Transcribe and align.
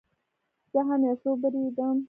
زه 0.71 0.79
هم 0.87 1.01
یو 1.07 1.15
څه 1.21 1.27
وبېرېدم. 1.31 1.97